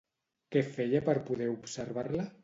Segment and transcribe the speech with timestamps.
[0.55, 2.25] Què feia per poder observar-la?